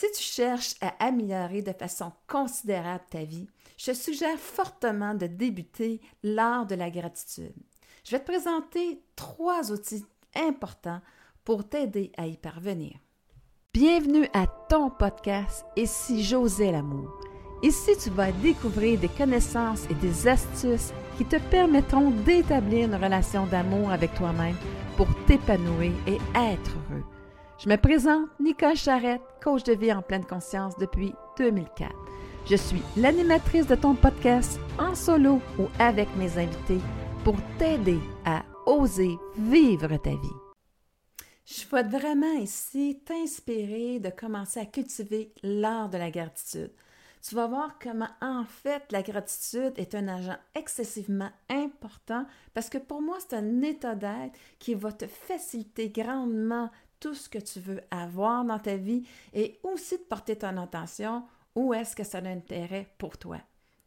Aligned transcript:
Si 0.00 0.06
tu 0.12 0.22
cherches 0.22 0.76
à 0.80 0.94
améliorer 1.04 1.60
de 1.60 1.72
façon 1.72 2.12
considérable 2.28 3.02
ta 3.10 3.24
vie, 3.24 3.48
je 3.76 3.90
suggère 3.90 4.38
fortement 4.38 5.12
de 5.12 5.26
débuter 5.26 6.00
l'art 6.22 6.66
de 6.66 6.76
la 6.76 6.88
gratitude. 6.88 7.56
Je 8.04 8.12
vais 8.12 8.20
te 8.20 8.30
présenter 8.30 9.02
trois 9.16 9.72
outils 9.72 10.04
importants 10.36 11.00
pour 11.44 11.68
t'aider 11.68 12.12
à 12.16 12.28
y 12.28 12.36
parvenir. 12.36 12.92
Bienvenue 13.74 14.28
à 14.34 14.46
ton 14.46 14.88
podcast 14.88 15.66
si 15.84 16.22
j'osais 16.22 16.70
l'amour. 16.70 17.10
Ici, 17.64 17.90
tu 18.00 18.10
vas 18.10 18.30
découvrir 18.30 19.00
des 19.00 19.08
connaissances 19.08 19.84
et 19.90 19.94
des 19.94 20.28
astuces 20.28 20.92
qui 21.16 21.24
te 21.24 21.40
permettront 21.50 22.12
d'établir 22.12 22.84
une 22.84 22.94
relation 22.94 23.46
d'amour 23.46 23.90
avec 23.90 24.14
toi-même 24.14 24.54
pour 24.96 25.08
t'épanouir 25.26 25.90
et 26.06 26.18
être 26.36 26.76
heureux. 26.92 27.17
Je 27.58 27.68
me 27.68 27.76
présente 27.76 28.28
Nicole 28.38 28.76
Charrette, 28.76 29.20
coach 29.42 29.64
de 29.64 29.72
vie 29.72 29.92
en 29.92 30.00
pleine 30.00 30.24
conscience 30.24 30.76
depuis 30.76 31.12
2004. 31.38 31.92
Je 32.48 32.54
suis 32.54 32.80
l'animatrice 32.96 33.66
de 33.66 33.74
ton 33.74 33.96
podcast 33.96 34.60
en 34.78 34.94
solo 34.94 35.40
ou 35.58 35.66
avec 35.80 36.08
mes 36.14 36.38
invités 36.38 36.78
pour 37.24 37.34
t'aider 37.58 37.98
à 38.24 38.44
oser 38.64 39.16
vivre 39.36 39.96
ta 39.96 40.10
vie. 40.10 40.38
Je 41.46 41.54
souhaite 41.54 41.88
vraiment 41.88 42.34
ici 42.34 43.02
t'inspirer 43.04 43.98
de 43.98 44.10
commencer 44.10 44.60
à 44.60 44.66
cultiver 44.66 45.32
l'art 45.42 45.88
de 45.88 45.98
la 45.98 46.12
gratitude. 46.12 46.70
Tu 47.28 47.34
vas 47.34 47.48
voir 47.48 47.76
comment 47.82 48.08
en 48.20 48.44
fait 48.44 48.84
la 48.92 49.02
gratitude 49.02 49.72
est 49.76 49.96
un 49.96 50.06
agent 50.06 50.36
excessivement 50.54 51.30
important 51.50 52.24
parce 52.54 52.68
que 52.68 52.78
pour 52.78 53.02
moi 53.02 53.16
c'est 53.18 53.34
un 53.34 53.62
état 53.62 53.96
d'être 53.96 54.38
qui 54.60 54.74
va 54.74 54.92
te 54.92 55.08
faciliter 55.08 55.90
grandement 55.90 56.70
tout 57.00 57.14
ce 57.14 57.28
que 57.28 57.38
tu 57.38 57.60
veux 57.60 57.80
avoir 57.90 58.44
dans 58.44 58.58
ta 58.58 58.76
vie 58.76 59.06
et 59.32 59.58
aussi 59.62 59.96
de 59.98 60.02
porter 60.02 60.36
ton 60.36 60.56
attention 60.56 61.24
où 61.54 61.74
est-ce 61.74 61.96
que 61.96 62.04
ça 62.04 62.18
a 62.18 62.20
l'intérêt 62.20 62.88
pour 62.98 63.18
toi. 63.18 63.38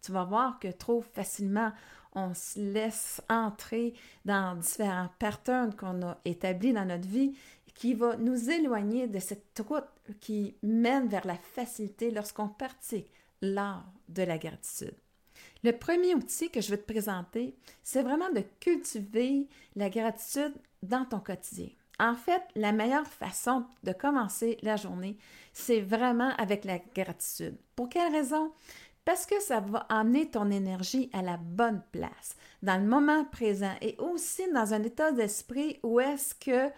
Tu 0.02 0.12
vas 0.12 0.24
voir 0.24 0.60
que 0.60 0.70
trop 0.70 1.02
facilement, 1.02 1.72
on 2.14 2.34
se 2.34 2.60
laisse 2.60 3.22
entrer 3.30 3.94
dans 4.26 4.56
différents 4.56 5.10
patterns 5.20 5.76
qu'on 5.76 6.02
a 6.02 6.18
établis 6.26 6.74
dans 6.74 6.86
notre 6.86 7.08
vie 7.08 7.36
qui 7.74 7.94
va 7.94 8.18
nous 8.18 8.50
éloigner 8.50 9.08
de 9.08 9.20
cette 9.20 9.62
route 9.68 9.86
qui 10.20 10.56
mène 10.62 11.08
vers 11.08 11.26
la 11.26 11.38
facilité 11.38 12.12
lorsqu'on 12.12 12.50
pratique 12.50 13.12
l'art 13.42 13.92
de 14.10 14.24
la 14.24 14.38
gratitude. 14.38 14.96
Le 15.64 15.72
premier 15.72 16.16
outil 16.16 16.50
que 16.50 16.62
je 16.62 16.72
veux 16.72 16.78
te 16.78 16.92
présenter, 16.92 17.56
c'est 17.84 18.04
vraiment 18.04 18.32
de 18.32 18.44
cultiver 18.60 19.48
la 19.76 19.90
gratitude 19.90 20.54
dans 20.84 21.06
ton 21.06 21.20
quotidien. 21.20 21.70
En 22.02 22.16
fait, 22.16 22.42
la 22.56 22.72
meilleure 22.72 23.06
façon 23.06 23.64
de 23.84 23.94
commencer 23.94 24.58
la 24.64 24.76
journée, 24.76 25.18
c'est 25.54 25.82
vraiment 25.82 26.32
avec 26.40 26.66
la 26.66 26.80
gratitude. 26.80 27.56
Pour 27.76 27.90
quelle 27.90 28.12
raison? 28.12 28.52
Parce 29.06 29.28
que 29.28 29.40
ça 29.40 29.60
va 29.60 29.86
amener 29.88 30.28
ton 30.28 30.50
énergie 30.50 31.12
à 31.14 31.22
la 31.22 31.38
bonne 31.38 31.84
place, 31.92 32.36
dans 32.64 32.82
le 32.82 32.88
moment 32.88 33.24
présent 33.26 33.74
et 33.82 33.96
aussi 34.00 34.52
dans 34.52 34.74
un 34.74 34.82
état 34.82 35.12
d'esprit 35.12 35.80
où 35.84 36.00
est-ce 36.00 36.34
que 36.34 36.74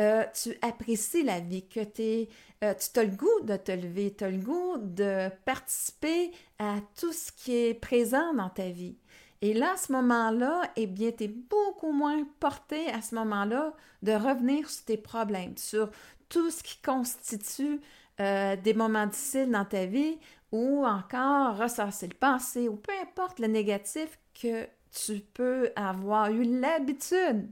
euh, 0.00 0.24
tu 0.34 0.54
apprécies 0.60 1.22
la 1.22 1.40
vie, 1.40 1.66
que 1.66 1.80
euh, 1.80 2.74
tu 2.74 3.00
as 3.00 3.04
le 3.04 3.16
goût 3.16 3.40
de 3.44 3.56
te 3.56 3.72
lever, 3.72 4.14
tu 4.14 4.24
as 4.24 4.30
le 4.30 4.36
goût 4.36 4.76
de 4.76 5.30
participer 5.46 6.30
à 6.58 6.76
tout 7.00 7.12
ce 7.12 7.32
qui 7.32 7.56
est 7.56 7.74
présent 7.74 8.34
dans 8.34 8.50
ta 8.50 8.68
vie. 8.68 8.98
Et 9.40 9.54
là, 9.54 9.72
à 9.74 9.76
ce 9.76 9.92
moment-là, 9.92 10.62
eh 10.76 10.86
bien, 10.86 11.12
tu 11.12 11.24
es 11.24 11.28
beaucoup 11.28 11.92
moins 11.92 12.24
porté 12.40 12.88
à 12.90 13.02
ce 13.02 13.14
moment-là 13.14 13.72
de 14.02 14.12
revenir 14.12 14.68
sur 14.68 14.84
tes 14.84 14.96
problèmes, 14.96 15.56
sur 15.56 15.90
tout 16.28 16.50
ce 16.50 16.62
qui 16.62 16.80
constitue 16.82 17.80
euh, 18.20 18.56
des 18.56 18.74
moments 18.74 19.06
difficiles 19.06 19.50
dans 19.50 19.64
ta 19.64 19.86
vie 19.86 20.18
ou 20.50 20.84
encore 20.84 21.56
ressasser 21.56 22.08
le 22.08 22.14
passé 22.14 22.68
ou 22.68 22.76
peu 22.76 22.92
importe 23.00 23.38
le 23.38 23.46
négatif 23.46 24.18
que 24.40 24.66
tu 24.90 25.20
peux 25.20 25.70
avoir 25.76 26.30
eu 26.30 26.42
l'habitude 26.42 27.48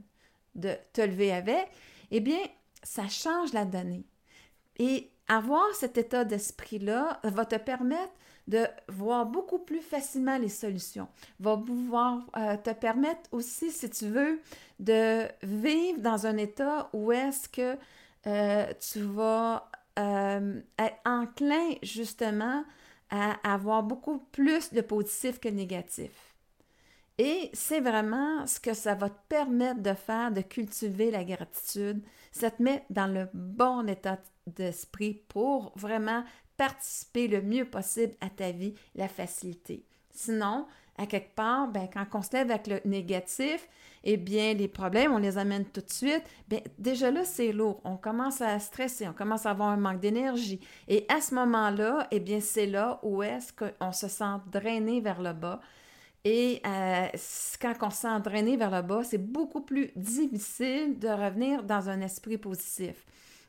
de 0.55 0.73
te 0.91 1.01
lever 1.01 1.31
avec, 1.31 1.69
eh 2.11 2.19
bien, 2.19 2.39
ça 2.83 3.07
change 3.07 3.53
la 3.53 3.65
donnée. 3.65 4.03
Et 4.79 5.09
avoir 5.27 5.65
cet 5.73 5.97
état 5.97 6.23
d'esprit-là 6.23 7.19
va 7.23 7.45
te 7.45 7.55
permettre 7.55 8.13
de 8.47 8.65
voir 8.87 9.25
beaucoup 9.25 9.59
plus 9.59 9.81
facilement 9.81 10.37
les 10.37 10.49
solutions, 10.49 11.07
va 11.39 11.57
pouvoir 11.57 12.25
euh, 12.37 12.55
te 12.55 12.69
permettre 12.71 13.21
aussi, 13.31 13.71
si 13.71 13.89
tu 13.89 14.07
veux, 14.07 14.39
de 14.79 15.27
vivre 15.43 15.99
dans 15.99 16.25
un 16.25 16.37
état 16.37 16.89
où 16.93 17.11
est-ce 17.11 17.49
que 17.49 17.77
euh, 18.25 18.73
tu 18.79 19.01
vas 19.01 19.69
euh, 19.99 20.61
être 20.79 20.97
enclin 21.05 21.75
justement 21.83 22.63
à 23.09 23.35
avoir 23.43 23.83
beaucoup 23.83 24.19
plus 24.31 24.73
de 24.73 24.81
positif 24.81 25.39
que 25.39 25.49
de 25.49 25.55
négatif. 25.55 26.26
Et 27.17 27.49
c'est 27.53 27.79
vraiment 27.79 28.45
ce 28.45 28.59
que 28.59 28.73
ça 28.73 28.93
va 28.93 29.09
te 29.09 29.27
permettre 29.27 29.81
de 29.81 29.93
faire, 29.93 30.31
de 30.31 30.41
cultiver 30.41 31.09
la 31.09 31.23
gratitude. 31.23 32.03
Ça 32.31 32.51
te 32.51 32.61
met 32.61 32.85
dans 32.89 33.07
le 33.07 33.27
bon 33.33 33.87
état 33.87 34.19
d'esprit 34.45 35.23
pour 35.27 35.73
vraiment 35.75 36.23
participer 36.57 37.27
le 37.27 37.41
mieux 37.41 37.65
possible 37.65 38.13
à 38.21 38.29
ta 38.29 38.51
vie, 38.51 38.75
la 38.95 39.07
facilité. 39.07 39.83
Sinon, 40.11 40.67
à 40.97 41.05
quelque 41.05 41.35
part, 41.35 41.67
ben, 41.67 41.87
quand 41.91 42.05
on 42.13 42.21
se 42.21 42.33
lève 42.33 42.49
avec 42.49 42.67
le 42.67 42.81
négatif, 42.85 43.67
eh 44.03 44.17
bien, 44.17 44.53
les 44.53 44.67
problèmes, 44.67 45.11
on 45.11 45.17
les 45.17 45.37
amène 45.37 45.65
tout 45.65 45.81
de 45.81 45.89
suite. 45.89 46.23
Bien, 46.47 46.59
déjà 46.79 47.11
là, 47.11 47.23
c'est 47.23 47.51
lourd. 47.51 47.81
On 47.83 47.97
commence 47.97 48.41
à 48.41 48.57
stresser, 48.59 49.07
on 49.07 49.13
commence 49.13 49.45
à 49.45 49.51
avoir 49.51 49.69
un 49.69 49.77
manque 49.77 49.99
d'énergie. 49.99 50.59
Et 50.87 51.05
à 51.09 51.21
ce 51.21 51.35
moment-là, 51.35 52.07
eh 52.11 52.19
bien, 52.19 52.39
c'est 52.39 52.65
là 52.65 52.99
où 53.03 53.21
est-ce 53.21 53.53
qu'on 53.53 53.91
se 53.91 54.07
sent 54.07 54.39
drainé 54.51 55.01
vers 55.01 55.21
le 55.21 55.33
bas. 55.33 55.59
Et 56.29 56.61
euh, 56.65 57.07
quand 57.61 57.73
on 57.83 57.89
se 57.89 58.01
sent 58.01 58.19
drainé 58.21 58.57
vers 58.57 58.69
le 58.69 58.81
bas, 58.81 59.01
c'est 59.05 59.17
beaucoup 59.17 59.61
plus 59.61 59.93
difficile 59.95 60.99
de 60.99 61.07
revenir 61.07 61.63
dans 61.63 61.87
un 61.87 62.01
esprit 62.01 62.37
positif. 62.37 63.05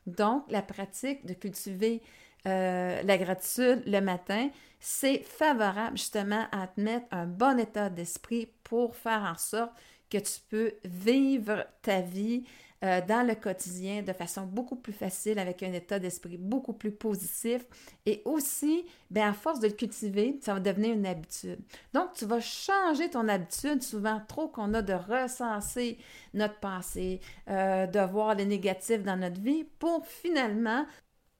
Donc, 0.06 0.44
la 0.48 0.62
pratique 0.62 1.26
de 1.26 1.34
cultiver 1.34 2.00
euh, 2.46 3.02
la 3.02 3.18
gratitude 3.18 3.82
le 3.84 4.00
matin, 4.00 4.50
c'est 4.78 5.24
favorable 5.24 5.98
justement 5.98 6.46
à 6.52 6.68
te 6.68 6.80
mettre 6.80 7.06
un 7.10 7.26
bon 7.26 7.58
état 7.58 7.90
d'esprit 7.90 8.48
pour 8.62 8.94
faire 8.94 9.28
en 9.28 9.36
sorte 9.36 9.72
que 10.08 10.18
tu 10.18 10.40
peux 10.48 10.74
vivre 10.84 11.66
ta 11.82 12.00
vie 12.00 12.44
euh, 12.84 13.00
dans 13.06 13.26
le 13.26 13.34
quotidien 13.34 14.02
de 14.02 14.12
façon 14.12 14.42
beaucoup 14.42 14.76
plus 14.76 14.92
facile, 14.92 15.38
avec 15.38 15.62
un 15.62 15.72
état 15.72 15.98
d'esprit 15.98 16.36
beaucoup 16.38 16.72
plus 16.72 16.92
positif. 16.92 17.64
Et 18.06 18.22
aussi, 18.24 18.84
bien, 19.10 19.30
à 19.30 19.32
force 19.32 19.60
de 19.60 19.66
le 19.66 19.74
cultiver, 19.74 20.38
ça 20.42 20.54
va 20.54 20.60
devenir 20.60 20.94
une 20.94 21.06
habitude. 21.06 21.58
Donc, 21.92 22.12
tu 22.14 22.24
vas 22.24 22.40
changer 22.40 23.10
ton 23.10 23.26
habitude, 23.28 23.82
souvent 23.82 24.20
trop 24.28 24.48
qu'on 24.48 24.74
a 24.74 24.82
de 24.82 24.94
recenser 24.94 25.98
notre 26.34 26.60
passé, 26.60 27.20
euh, 27.48 27.86
de 27.86 28.00
voir 28.00 28.34
les 28.34 28.46
négatifs 28.46 29.02
dans 29.02 29.16
notre 29.16 29.40
vie, 29.40 29.64
pour 29.78 30.06
finalement 30.06 30.86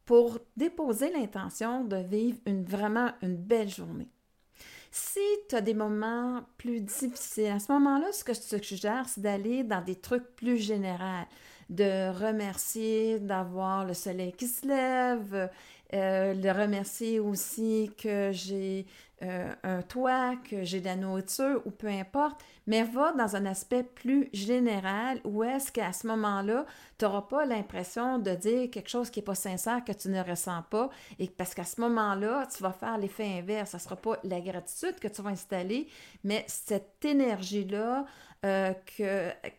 pour 0.04 0.38
déposer 0.56 1.12
l'intention 1.12 1.84
de 1.84 1.96
vivre 1.96 2.38
vraiment 2.46 3.12
une 3.20 3.36
belle 3.36 3.68
journée. 3.68 4.08
Si 4.90 5.20
tu 5.48 5.54
as 5.56 5.60
des 5.60 5.74
moments 5.74 6.42
plus 6.56 6.80
difficiles, 6.80 7.46
à 7.46 7.58
ce 7.58 7.70
moment-là, 7.72 8.10
ce 8.12 8.24
que 8.24 8.32
je 8.32 8.40
te 8.40 8.64
suggère, 8.64 9.06
c'est 9.08 9.20
d'aller 9.20 9.62
dans 9.62 9.82
des 9.82 9.96
trucs 9.96 10.34
plus 10.36 10.56
généraux, 10.56 11.26
de 11.68 12.10
remercier 12.10 13.18
d'avoir 13.18 13.84
le 13.84 13.92
soleil 13.94 14.32
qui 14.32 14.46
se 14.48 14.66
lève, 14.66 15.50
euh, 15.92 16.34
de 16.34 16.48
remercier 16.48 17.20
aussi 17.20 17.90
que 17.98 18.30
j'ai 18.32 18.86
euh, 19.22 19.52
un 19.64 19.82
toit, 19.82 20.36
que 20.48 20.62
j'ai 20.62 20.80
de 20.80 20.84
la 20.84 20.94
nourriture 20.94 21.60
ou 21.64 21.70
peu 21.70 21.88
importe, 21.88 22.40
mais 22.66 22.84
va 22.84 23.12
dans 23.12 23.34
un 23.34 23.46
aspect 23.46 23.82
plus 23.82 24.28
général 24.32 25.20
où 25.24 25.42
est-ce 25.42 25.72
qu'à 25.72 25.92
ce, 25.92 26.06
moment-là, 26.06 26.66
tu 26.98 27.04
n'auras 27.04 27.22
pas 27.22 27.44
l'impression 27.44 28.18
de 28.18 28.30
dire 28.32 28.70
quelque 28.70 28.88
chose 28.88 29.10
qui 29.10 29.18
n'est 29.18 29.24
pas 29.24 29.34
sincère, 29.34 29.84
que 29.84 29.92
tu 29.92 30.08
ne 30.08 30.22
ressens 30.22 30.62
pas, 30.70 30.88
et 31.18 31.28
parce 31.28 31.54
qu'à 31.54 31.64
ce 31.64 31.80
moment-là, 31.80 32.46
tu 32.54 32.62
vas 32.62 32.72
faire 32.72 32.96
l'effet 32.96 33.38
inverse. 33.38 33.70
Ça 33.70 33.78
ne 33.78 33.82
sera 33.82 33.96
pas 33.96 34.18
la 34.22 34.40
gratitude 34.40 35.00
que 35.00 35.08
tu 35.08 35.20
vas 35.20 35.30
installer, 35.30 35.88
mais 36.22 36.44
cette 36.46 37.04
énergie-là 37.04 38.04
euh, 38.44 38.72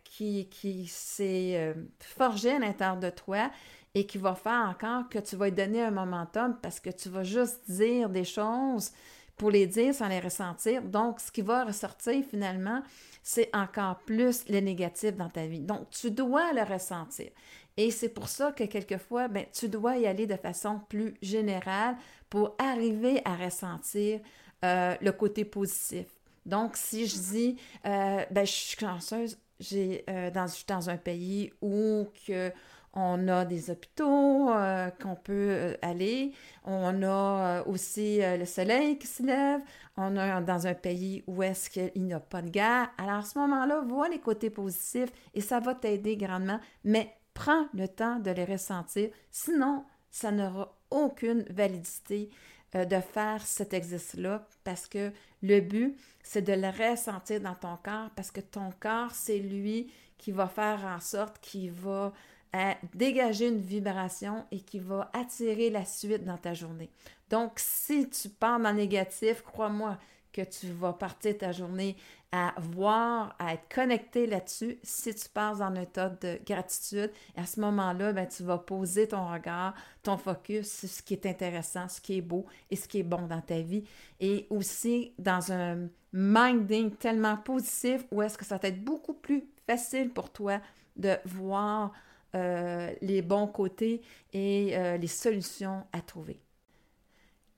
qui, 0.04 0.48
qui 0.48 0.86
s'est 0.86 1.52
euh, 1.56 1.74
forgée 2.00 2.52
à 2.52 2.58
l'intérieur 2.58 2.96
de 2.96 3.10
toi 3.10 3.50
et 3.94 4.06
qui 4.06 4.16
va 4.16 4.34
faire 4.34 4.68
encore 4.70 5.08
que 5.10 5.18
tu 5.18 5.36
vas 5.36 5.50
donner 5.50 5.82
un 5.82 5.90
momentum 5.90 6.56
parce 6.62 6.80
que 6.80 6.90
tu 6.90 7.08
vas 7.08 7.24
juste 7.24 7.60
dire 7.68 8.08
des 8.08 8.24
choses 8.24 8.92
pour 9.40 9.50
les 9.50 9.66
dire 9.66 9.94
sans 9.94 10.08
les 10.08 10.20
ressentir. 10.20 10.82
Donc, 10.82 11.18
ce 11.18 11.32
qui 11.32 11.40
va 11.40 11.64
ressortir 11.64 12.22
finalement, 12.30 12.82
c'est 13.22 13.48
encore 13.54 13.96
plus 14.00 14.44
le 14.50 14.60
négatif 14.60 15.16
dans 15.16 15.30
ta 15.30 15.46
vie. 15.46 15.60
Donc, 15.60 15.88
tu 15.88 16.10
dois 16.10 16.52
le 16.52 16.62
ressentir. 16.62 17.30
Et 17.78 17.90
c'est 17.90 18.10
pour 18.10 18.28
ça 18.28 18.52
que 18.52 18.64
quelquefois, 18.64 19.28
ben, 19.28 19.46
tu 19.50 19.70
dois 19.70 19.96
y 19.96 20.06
aller 20.06 20.26
de 20.26 20.36
façon 20.36 20.82
plus 20.90 21.14
générale 21.22 21.96
pour 22.28 22.54
arriver 22.58 23.22
à 23.24 23.34
ressentir 23.34 24.20
euh, 24.62 24.94
le 25.00 25.12
côté 25.12 25.46
positif. 25.46 26.04
Donc, 26.44 26.76
si 26.76 27.06
je 27.06 27.16
dis, 27.16 27.56
euh, 27.86 28.22
ben, 28.30 28.44
je 28.44 28.52
suis 28.52 28.76
chanceuse, 28.78 29.38
j'ai, 29.58 30.04
euh, 30.10 30.30
dans, 30.30 30.48
je 30.48 30.52
suis 30.52 30.66
dans 30.68 30.90
un 30.90 30.98
pays 30.98 31.50
où 31.62 32.08
que 32.26 32.52
On 32.92 33.28
a 33.28 33.44
des 33.44 33.70
hôpitaux 33.70 34.50
euh, 34.50 34.90
qu'on 34.90 35.14
peut 35.14 35.32
euh, 35.32 35.74
aller. 35.80 36.32
On 36.64 37.02
a 37.02 37.62
aussi 37.66 38.20
le 38.20 38.44
soleil 38.44 38.98
qui 38.98 39.06
se 39.06 39.22
lève. 39.22 39.60
On 39.96 40.16
est 40.16 40.42
dans 40.42 40.66
un 40.66 40.74
pays 40.74 41.22
où 41.26 41.42
est-ce 41.42 41.70
qu'il 41.70 42.02
n'y 42.02 42.12
a 42.12 42.20
pas 42.20 42.42
de 42.42 42.48
guerre. 42.48 42.90
Alors 42.98 43.18
à 43.18 43.22
ce 43.22 43.38
moment-là, 43.38 43.82
vois 43.86 44.08
les 44.08 44.18
côtés 44.18 44.50
positifs 44.50 45.10
et 45.34 45.40
ça 45.40 45.60
va 45.60 45.74
t'aider 45.74 46.16
grandement. 46.16 46.60
Mais 46.84 47.14
prends 47.34 47.66
le 47.74 47.86
temps 47.86 48.18
de 48.18 48.30
les 48.30 48.44
ressentir. 48.44 49.10
Sinon, 49.30 49.84
ça 50.10 50.32
n'aura 50.32 50.76
aucune 50.90 51.44
validité 51.50 52.30
de 52.74 53.00
faire 53.00 53.44
cet 53.44 53.74
exercice-là 53.74 54.46
parce 54.64 54.86
que 54.86 55.12
le 55.42 55.60
but, 55.60 55.96
c'est 56.22 56.42
de 56.42 56.52
le 56.52 56.68
ressentir 56.68 57.40
dans 57.40 57.54
ton 57.54 57.76
corps 57.82 58.10
parce 58.14 58.30
que 58.30 58.40
ton 58.40 58.70
corps, 58.78 59.12
c'est 59.12 59.38
lui 59.38 59.92
qui 60.18 60.32
va 60.32 60.46
faire 60.46 60.84
en 60.84 61.00
sorte 61.00 61.38
qu'il 61.40 61.72
va 61.72 62.12
euh, 62.56 62.72
dégager 62.94 63.48
une 63.48 63.60
vibration 63.60 64.44
et 64.50 64.60
qui 64.60 64.78
va 64.78 65.10
attirer 65.12 65.70
la 65.70 65.84
suite 65.84 66.24
dans 66.24 66.38
ta 66.38 66.54
journée. 66.54 66.90
Donc, 67.28 67.52
si 67.56 68.08
tu 68.10 68.28
dans 68.40 68.58
le 68.58 68.72
négatif, 68.72 69.42
crois-moi 69.42 69.98
que 70.32 70.42
tu 70.42 70.66
vas 70.72 70.92
partir 70.92 71.36
ta 71.38 71.52
journée 71.52 71.96
à 72.32 72.54
voir, 72.58 73.34
à 73.38 73.54
être 73.54 73.68
connecté 73.74 74.26
là-dessus. 74.26 74.78
Si 74.82 75.12
tu 75.14 75.28
pars 75.28 75.56
dans 75.56 75.64
un 75.64 75.74
état 75.74 76.08
de 76.08 76.38
gratitude, 76.46 77.10
à 77.36 77.44
ce 77.44 77.60
moment-là, 77.60 78.12
ben, 78.12 78.26
tu 78.26 78.44
vas 78.44 78.58
poser 78.58 79.08
ton 79.08 79.28
regard, 79.32 79.74
ton 80.02 80.16
focus 80.16 80.72
sur 80.72 80.88
ce 80.88 81.02
qui 81.02 81.14
est 81.14 81.26
intéressant, 81.26 81.88
ce 81.88 82.00
qui 82.00 82.18
est 82.18 82.22
beau 82.22 82.46
et 82.70 82.76
ce 82.76 82.86
qui 82.86 83.00
est 83.00 83.04
bon 83.04 83.26
dans 83.26 83.40
ta 83.40 83.60
vie. 83.60 83.84
Et 84.20 84.46
aussi 84.50 85.12
dans 85.18 85.52
un 85.52 85.88
minding 86.12 86.94
tellement 86.96 87.36
positif 87.36 88.04
où 88.12 88.22
est-ce 88.22 88.38
que 88.38 88.44
ça 88.44 88.58
va 88.58 88.68
être 88.68 88.84
beaucoup 88.84 89.14
plus 89.14 89.44
facile 89.66 90.10
pour 90.10 90.30
toi 90.30 90.60
de 90.96 91.16
voir 91.24 91.92
euh, 92.34 92.92
les 93.00 93.22
bons 93.22 93.46
côtés 93.46 94.02
et 94.32 94.76
euh, 94.76 94.96
les 94.96 95.06
solutions 95.06 95.84
à 95.92 96.00
trouver. 96.00 96.40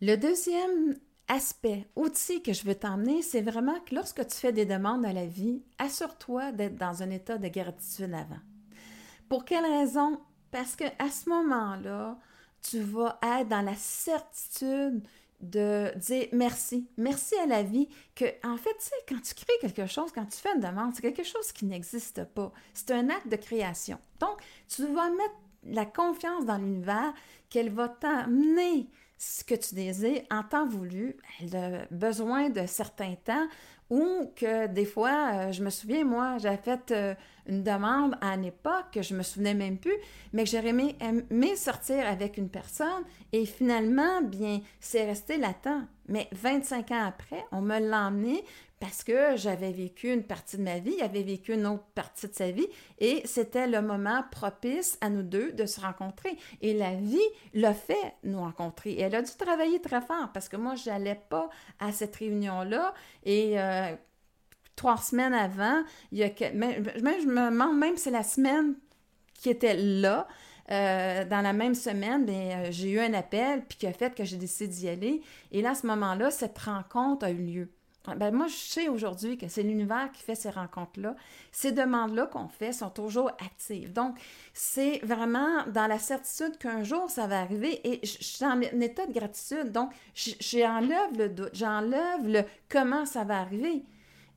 Le 0.01 0.17
deuxième 0.17 0.97
aspect, 1.29 1.87
outil 1.97 2.43
que 2.43 2.53
je 2.53 2.65
veux 2.65 2.75
t'emmener, 2.75 3.23
c'est 3.23 3.43
vraiment 3.43 3.79
que 3.81 3.95
lorsque 3.95 4.27
tu 4.27 4.37
fais 4.37 4.53
des 4.53 4.67
demandes 4.67 5.05
à 5.05 5.13
la 5.13 5.27
vie, 5.27 5.63
assure-toi 5.79 6.53
d'être 6.53 6.77
dans 6.77 7.03
un 7.03 7.11
état 7.11 7.39
de 7.39 7.49
gratitude 7.49 8.13
avant. 8.15 8.41
Pour 9.29 9.45
quelle 9.45 9.65
raison? 9.65 10.21
Parce 10.51 10.77
que 10.77 10.85
à 10.99 11.11
ce 11.11 11.29
moment-là, 11.29 12.19
tu 12.63 12.81
vas 12.81 13.19
être 13.23 13.49
dans 13.49 13.63
la 13.63 13.75
certitude 13.75 15.03
de 15.43 15.93
dire 15.99 16.29
merci, 16.33 16.89
merci 16.97 17.35
à 17.37 17.47
la 17.47 17.63
vie, 17.63 17.89
que 18.15 18.25
en 18.45 18.57
fait, 18.57 18.75
tu 18.79 18.87
sais, 18.87 18.95
quand 19.09 19.21
tu 19.21 19.35
crées 19.35 19.59
quelque 19.61 19.87
chose, 19.87 20.13
quand 20.13 20.25
tu 20.25 20.39
fais 20.39 20.55
une 20.55 20.61
demande, 20.61 20.95
c'est 20.95 21.03
quelque 21.03 21.25
chose 21.25 21.53
qui 21.53 21.67
n'existe 21.67 22.25
pas. 22.25 22.53
C'est 22.75 22.93
un 22.93 23.11
acte 23.11 23.29
de 23.29 23.37
création. 23.37 23.99
Donc, 24.21 24.41
tu 24.69 24.87
vas 24.87 25.11
mettre 25.11 25.35
la 25.65 25.85
confiance 25.85 26.45
dans 26.45 26.59
l'univers 26.59 27.13
qu'elle 27.51 27.71
va 27.71 27.89
t'amener 27.89 28.89
ce 29.23 29.45
que 29.45 29.55
tu 29.55 29.77
désires 29.77 30.23
en 30.33 30.43
temps 30.43 30.67
voulu. 30.67 31.17
Elle 31.41 31.57
a 31.57 31.87
besoin 31.93 32.51
de 32.51 32.67
certains 32.67 33.15
temps 33.15 33.47
ou 33.89 34.33
que 34.35 34.67
des 34.67 34.85
fois, 34.85 35.31
euh, 35.35 35.53
je 35.53 35.63
me 35.63 35.71
souviens, 35.71 36.05
moi, 36.05 36.39
j'avais 36.39 36.57
fait 36.57 36.91
euh, 36.91 37.15
une 37.47 37.63
demande 37.63 38.17
à 38.21 38.35
une 38.35 38.47
époque 38.47 38.87
que 38.93 39.03
je 39.03 39.15
me 39.15 39.23
souvenais 39.23 39.55
même 39.55 39.79
plus, 39.79 39.95
mais 40.33 40.43
que 40.43 40.51
j'aurais 40.51 40.71
aimé, 40.71 40.97
aimé, 41.01 41.55
sortir 41.55 42.05
avec 42.09 42.37
une 42.37 42.49
personne 42.49 43.05
et 43.33 43.47
finalement, 43.47 44.23
bien, 44.23 44.61
c'est 44.81 45.05
resté 45.05 45.37
latent. 45.37 45.87
Mais 46.09 46.29
25 46.33 46.91
ans 46.91 47.07
après, 47.07 47.45
on 47.53 47.61
me 47.61 47.79
l'a 47.79 48.09
emmené 48.09 48.43
parce 48.83 49.05
que 49.05 49.37
j'avais 49.37 49.71
vécu 49.71 50.13
une 50.13 50.25
partie 50.25 50.57
de 50.57 50.63
ma 50.63 50.81
vie, 50.81 50.95
il 50.99 51.05
avait 51.05 51.23
vécu 51.23 51.55
une 51.55 51.69
autre 51.69 51.85
partie 51.95 52.27
de 52.27 52.35
sa 52.35 52.51
vie, 52.51 52.67
et 52.99 53.23
c'était 53.27 53.69
le 53.69 53.81
moment 53.81 54.25
propice 54.33 54.99
à 55.01 55.09
nous 55.09 55.23
deux 55.23 55.53
de 55.53 55.67
se 55.67 55.81
rencontrer. 55.81 56.37
Et 56.63 56.75
la 56.75 56.97
vie 56.97 57.21
l'a 57.55 57.75
fait 57.75 58.15
nous 58.25 58.41
rencontrer. 58.41 58.99
Elle 58.99 59.15
a 59.15 59.23
dû 59.23 59.31
travailler 59.39 59.81
très 59.81 60.01
fort 60.01 60.31
parce 60.35 60.49
que 60.49 60.57
moi, 60.57 60.75
je 60.75 60.91
n'allais 60.91 61.23
pas 61.31 61.49
à 61.79 61.93
cette 61.93 62.17
réunion-là. 62.17 62.93
Et 63.25 63.61
euh, 63.61 63.95
trois 64.75 64.97
semaines 64.97 65.33
avant, 65.33 65.85
même, 66.11 66.83
je 66.83 67.29
me 67.29 67.51
demande 67.51 67.79
même 67.79 67.97
si 67.97 68.03
c'est 68.03 68.11
la 68.11 68.25
semaine 68.25 68.75
qui 69.35 69.49
était 69.49 69.77
là. 69.77 70.27
Euh, 70.73 71.25
dans 71.25 71.41
la 71.41 71.53
même 71.53 71.77
semaine, 71.77 72.27
ben, 72.27 72.73
j'ai 72.73 72.91
eu 72.91 72.99
un 72.99 73.15
appel, 73.15 73.65
puis 73.65 73.79
qui 73.79 73.87
a 73.87 73.93
fait 73.93 74.13
que 74.13 74.25
j'ai 74.25 74.39
décidé 74.39 74.67
d'y 74.67 74.89
aller. 74.89 75.23
Et 75.53 75.63
là, 75.63 75.71
à 75.71 75.75
ce 75.77 75.87
moment-là, 75.87 76.33
cette 76.33 76.59
rencontre 76.59 77.27
a 77.27 77.31
eu 77.31 77.45
lieu. 77.45 77.69
Ben 78.05 78.35
moi, 78.35 78.49
je 78.49 78.57
sais 78.57 78.89
aujourd'hui 78.89 79.39
que 79.39 79.47
c'est 79.49 79.63
l'univers 79.63 80.11
qui 80.13 80.23
fait 80.23 80.35
ces 80.35 80.51
rencontres-là. 80.51 81.15
Ces 81.53 81.73
demandes-là 81.73 82.27
qu'on 82.27 82.49
fait 82.49 82.73
sont 82.73 82.91
toujours 82.91 83.29
actives. 83.45 83.93
Donc, 83.93 84.19
c'est 84.53 84.99
vraiment 85.05 85.65
dans 85.69 85.87
la 85.87 85.99
certitude 85.99 86.59
qu'un 86.59 86.83
jour, 86.83 87.09
ça 87.11 87.27
va 87.27 87.41
arriver 87.41 87.81
et 87.89 88.01
je 88.05 88.23
suis 88.23 88.45
en 88.45 88.61
état 88.61 89.07
de 89.07 89.13
gratitude. 89.13 89.71
Donc, 89.71 89.93
j'enlève 90.15 91.17
le 91.17 91.29
doute, 91.29 91.51
j'enlève 91.53 92.27
le 92.27 92.43
comment 92.69 93.07
ça 93.07 93.25
va 93.25 93.39
arriver. 93.39 93.85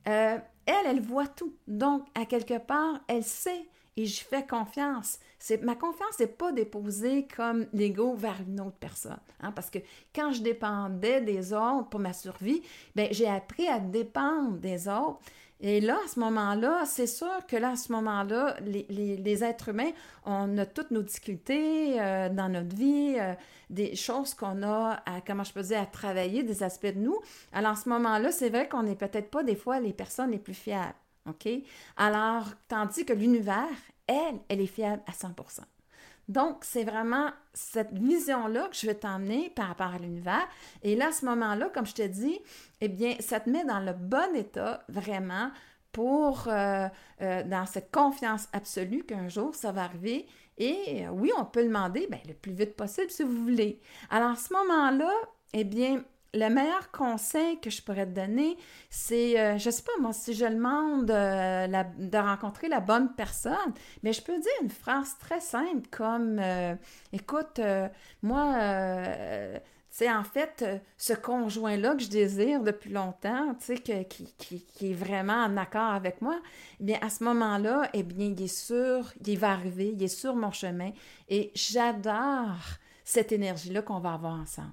Euh, 0.08 0.38
elle, 0.66 0.86
elle 0.86 1.00
voit 1.00 1.26
tout. 1.26 1.54
Donc, 1.66 2.06
à 2.14 2.24
quelque 2.24 2.58
part, 2.58 3.00
elle 3.08 3.24
sait 3.24 3.68
et 3.96 4.06
je 4.06 4.22
fais 4.22 4.46
confiance. 4.46 5.18
Ma 5.62 5.74
confiance 5.74 6.18
n'est 6.18 6.26
pas 6.26 6.52
déposée 6.52 7.26
comme 7.34 7.66
l'ego 7.72 8.14
vers 8.14 8.36
une 8.46 8.60
autre 8.60 8.76
personne. 8.78 9.18
Hein, 9.40 9.52
parce 9.52 9.70
que 9.70 9.78
quand 10.14 10.32
je 10.32 10.42
dépendais 10.42 11.20
des 11.20 11.52
autres 11.52 11.88
pour 11.88 12.00
ma 12.00 12.12
survie, 12.12 12.62
ben, 12.94 13.08
j'ai 13.10 13.28
appris 13.28 13.66
à 13.68 13.78
dépendre 13.78 14.58
des 14.58 14.88
autres. 14.88 15.20
Et 15.60 15.80
là, 15.80 15.98
à 16.04 16.08
ce 16.08 16.20
moment-là, 16.20 16.84
c'est 16.84 17.06
sûr 17.06 17.46
que 17.48 17.56
là, 17.56 17.70
à 17.70 17.76
ce 17.76 17.90
moment-là, 17.92 18.56
les, 18.60 19.44
êtres 19.44 19.70
humains, 19.70 19.92
on 20.26 20.58
a 20.58 20.66
toutes 20.66 20.90
nos 20.90 21.02
difficultés 21.02 21.98
euh, 21.98 22.28
dans 22.28 22.50
notre 22.50 22.76
vie, 22.76 23.16
euh, 23.18 23.32
des 23.70 23.96
choses 23.96 24.34
qu'on 24.34 24.62
a, 24.62 25.02
à, 25.06 25.22
comment 25.26 25.44
je 25.44 25.54
peux 25.54 25.74
à 25.74 25.86
travailler, 25.86 26.42
des 26.42 26.62
aspects 26.62 26.86
de 26.86 27.00
nous. 27.00 27.18
Alors, 27.52 27.72
à 27.72 27.76
ce 27.76 27.88
moment-là, 27.88 28.32
c'est 28.32 28.50
vrai 28.50 28.68
qu'on 28.68 28.82
n'est 28.82 28.96
peut-être 28.96 29.30
pas 29.30 29.42
des 29.42 29.56
fois 29.56 29.80
les 29.80 29.94
personnes 29.94 30.30
les 30.30 30.38
plus 30.38 30.52
fiables. 30.52 30.94
OK? 31.28 31.48
Alors, 31.96 32.44
tandis 32.68 33.04
que 33.04 33.12
l'univers, 33.12 33.68
elle, 34.06 34.38
elle 34.48 34.60
est 34.60 34.66
fiable 34.66 35.02
à 35.06 35.12
100% 35.12 35.62
donc, 36.28 36.64
c'est 36.64 36.82
vraiment 36.82 37.30
cette 37.54 37.92
vision-là 37.92 38.68
que 38.68 38.76
je 38.76 38.86
vais 38.86 38.94
t'emmener 38.94 39.50
par 39.50 39.68
rapport 39.68 39.94
à 39.94 39.98
l'univers. 39.98 40.46
Et 40.82 40.96
là, 40.96 41.08
à 41.08 41.12
ce 41.12 41.24
moment-là, 41.24 41.70
comme 41.72 41.86
je 41.86 41.94
te 41.94 42.02
dis, 42.02 42.40
eh 42.80 42.88
bien, 42.88 43.14
ça 43.20 43.38
te 43.38 43.48
met 43.48 43.64
dans 43.64 43.78
le 43.78 43.92
bon 43.92 44.34
état 44.34 44.84
vraiment 44.88 45.50
pour, 45.92 46.48
euh, 46.48 46.88
euh, 47.22 47.42
dans 47.44 47.64
cette 47.64 47.92
confiance 47.92 48.48
absolue 48.52 49.04
qu'un 49.04 49.28
jour, 49.28 49.54
ça 49.54 49.70
va 49.70 49.84
arriver. 49.84 50.26
Et 50.58 51.06
euh, 51.06 51.10
oui, 51.10 51.30
on 51.38 51.44
peut 51.44 51.60
le 51.60 51.68
demander 51.68 52.08
ben, 52.10 52.20
le 52.26 52.34
plus 52.34 52.52
vite 52.52 52.74
possible 52.74 53.10
si 53.10 53.22
vous 53.22 53.44
voulez. 53.44 53.80
Alors, 54.10 54.30
à 54.30 54.36
ce 54.36 54.52
moment-là, 54.52 55.12
eh 55.52 55.64
bien, 55.64 56.02
le 56.36 56.50
meilleur 56.50 56.90
conseil 56.90 57.60
que 57.60 57.70
je 57.70 57.82
pourrais 57.82 58.06
te 58.06 58.12
donner, 58.12 58.56
c'est, 58.90 59.38
euh, 59.38 59.58
je 59.58 59.70
sais 59.70 59.82
pas 59.82 59.92
moi, 60.00 60.12
si 60.12 60.34
je 60.34 60.44
demande 60.44 61.10
euh, 61.10 61.66
de 61.98 62.18
rencontrer 62.18 62.68
la 62.68 62.80
bonne 62.80 63.14
personne, 63.14 63.72
mais 64.02 64.12
je 64.12 64.22
peux 64.22 64.38
dire 64.38 64.52
une 64.62 64.70
phrase 64.70 65.16
très 65.18 65.40
simple 65.40 65.88
comme, 65.90 66.38
euh, 66.38 66.74
écoute, 67.12 67.60
moi, 68.22 68.54
tu 69.90 70.04
sais, 70.04 70.12
en 70.12 70.24
fait, 70.24 70.64
ce 70.98 71.14
conjoint-là 71.14 71.94
que 71.94 72.02
je 72.02 72.08
désire 72.08 72.62
depuis 72.62 72.90
longtemps, 72.90 73.54
tu 73.54 73.76
sais, 73.76 74.04
qui, 74.04 74.34
qui, 74.36 74.90
est 74.90 74.94
vraiment 74.94 75.44
en 75.44 75.56
accord 75.56 75.92
avec 75.92 76.20
moi, 76.20 76.38
eh 76.80 76.84
bien, 76.84 76.98
à 77.00 77.08
ce 77.08 77.24
moment-là, 77.24 77.88
eh 77.94 78.02
bien, 78.02 78.26
il 78.26 78.42
est 78.42 78.46
sûr, 78.46 79.12
il 79.24 79.38
va 79.38 79.52
arriver, 79.52 79.92
il 79.94 80.02
est 80.02 80.08
sur 80.08 80.36
mon 80.36 80.50
chemin 80.50 80.92
et 81.28 81.50
j'adore 81.54 82.58
cette 83.04 83.32
énergie-là 83.32 83.82
qu'on 83.82 84.00
va 84.00 84.14
avoir 84.14 84.34
ensemble. 84.34 84.72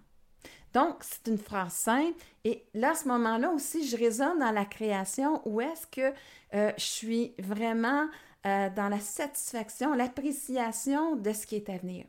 Donc, 0.73 0.97
c'est 1.01 1.27
une 1.27 1.37
phrase 1.37 1.73
simple. 1.73 2.17
Et 2.43 2.65
là, 2.73 2.91
à 2.91 2.95
ce 2.95 3.07
moment-là 3.07 3.51
aussi, 3.51 3.87
je 3.87 3.95
résonne 3.95 4.39
dans 4.39 4.51
la 4.51 4.65
création 4.65 5.41
où 5.45 5.61
est-ce 5.61 5.87
que 5.87 6.13
euh, 6.53 6.71
je 6.77 6.83
suis 6.83 7.33
vraiment 7.39 8.07
euh, 8.45 8.69
dans 8.75 8.89
la 8.89 8.99
satisfaction, 8.99 9.93
l'appréciation 9.93 11.15
de 11.15 11.31
ce 11.31 11.45
qui 11.45 11.55
est 11.55 11.69
à 11.69 11.77
venir. 11.77 12.05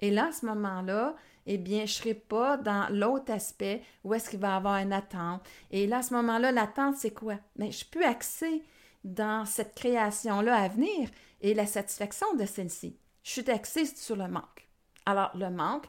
Et 0.00 0.10
là, 0.10 0.28
à 0.28 0.32
ce 0.32 0.46
moment-là, 0.46 1.16
eh 1.46 1.58
bien, 1.58 1.78
je 1.78 1.82
ne 1.82 1.86
serai 1.86 2.14
pas 2.14 2.56
dans 2.56 2.88
l'autre 2.90 3.32
aspect 3.32 3.82
où 4.04 4.14
est-ce 4.14 4.30
qu'il 4.30 4.38
va 4.38 4.48
y 4.48 4.56
avoir 4.56 4.76
une 4.76 4.92
attente. 4.92 5.42
Et 5.70 5.86
là, 5.86 5.98
à 5.98 6.02
ce 6.02 6.14
moment-là, 6.14 6.52
l'attente, 6.52 6.96
c'est 6.96 7.10
quoi? 7.10 7.34
Mais 7.56 7.72
je 7.72 7.84
peux 7.84 8.04
axer 8.04 8.62
dans 9.02 9.44
cette 9.44 9.74
création-là 9.74 10.54
à 10.54 10.68
venir 10.68 11.08
et 11.40 11.54
la 11.54 11.66
satisfaction 11.66 12.34
de 12.34 12.46
celle-ci. 12.46 12.96
Je 13.22 13.30
suis 13.30 13.50
axée 13.50 13.86
sur 13.86 14.16
le 14.16 14.28
manque. 14.28 14.68
Alors, 15.06 15.30
le 15.34 15.50
manque, 15.50 15.86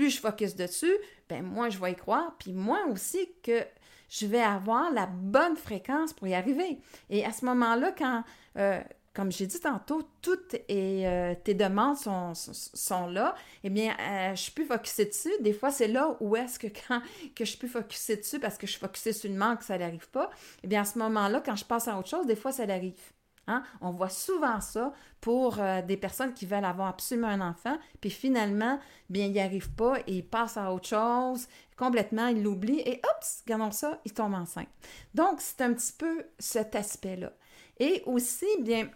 plus 0.00 0.08
je 0.08 0.18
focus 0.18 0.56
dessus, 0.56 0.96
ben 1.28 1.44
moins 1.44 1.68
je 1.68 1.78
vais 1.78 1.92
y 1.92 1.94
croire, 1.94 2.34
puis 2.38 2.54
moins 2.54 2.86
aussi 2.86 3.28
que 3.42 3.66
je 4.08 4.26
vais 4.26 4.40
avoir 4.40 4.90
la 4.90 5.04
bonne 5.04 5.58
fréquence 5.58 6.14
pour 6.14 6.26
y 6.26 6.32
arriver. 6.32 6.78
Et 7.10 7.22
à 7.22 7.32
ce 7.32 7.44
moment-là, 7.44 7.92
quand, 7.92 8.24
euh, 8.56 8.80
comme 9.12 9.30
j'ai 9.30 9.46
dit 9.46 9.60
tantôt, 9.60 10.02
toutes 10.22 10.56
euh, 10.70 11.34
tes 11.44 11.52
demandes 11.52 11.98
sont, 11.98 12.32
sont, 12.34 13.08
là, 13.08 13.34
eh 13.62 13.68
bien, 13.68 13.94
euh, 14.00 14.34
je 14.34 14.50
plus 14.50 14.64
focusée 14.64 15.04
dessus. 15.04 15.32
Des 15.40 15.52
fois, 15.52 15.70
c'est 15.70 15.88
là 15.88 16.16
où 16.20 16.34
est-ce 16.34 16.58
que 16.58 16.68
quand 16.88 17.02
que 17.36 17.44
je 17.44 17.58
plus 17.58 17.68
focusée 17.68 18.16
dessus 18.16 18.40
parce 18.40 18.56
que 18.56 18.66
je 18.66 18.72
suis 18.72 18.80
focusée 18.80 19.12
sur 19.12 19.30
une 19.30 19.36
manque, 19.36 19.62
ça 19.62 19.76
n'arrive 19.76 20.08
pas. 20.08 20.30
Eh 20.64 20.66
bien, 20.66 20.80
à 20.80 20.84
ce 20.86 20.98
moment-là, 20.98 21.42
quand 21.44 21.56
je 21.56 21.64
passe 21.66 21.88
à 21.88 21.98
autre 21.98 22.08
chose, 22.08 22.26
des 22.26 22.36
fois, 22.36 22.52
ça 22.52 22.62
arrive. 22.62 23.12
Hein? 23.46 23.62
On 23.80 23.90
voit 23.90 24.08
souvent 24.08 24.60
ça 24.60 24.92
pour 25.20 25.58
euh, 25.58 25.82
des 25.82 25.96
personnes 25.96 26.32
qui 26.34 26.46
veulent 26.46 26.64
avoir 26.64 26.88
absolument 26.88 27.28
un 27.28 27.40
enfant, 27.40 27.76
puis 28.00 28.10
finalement, 28.10 28.78
bien, 29.08 29.26
ils 29.26 29.32
n'y 29.32 29.40
arrivent 29.40 29.72
pas 29.72 29.98
et 30.06 30.18
ils 30.18 30.26
passent 30.26 30.56
à 30.56 30.72
autre 30.72 30.88
chose, 30.88 31.48
complètement, 31.76 32.28
ils 32.28 32.42
l'oublient 32.42 32.80
et 32.80 33.00
hop, 33.04 33.24
regardons 33.46 33.72
ça, 33.72 34.00
ils 34.04 34.12
tombent 34.12 34.34
enceintes. 34.34 34.68
Donc, 35.14 35.40
c'est 35.40 35.62
un 35.62 35.72
petit 35.72 35.92
peu 35.92 36.24
cet 36.38 36.74
aspect-là. 36.74 37.32
Et 37.78 38.02
aussi, 38.06 38.46
bien, 38.60 38.88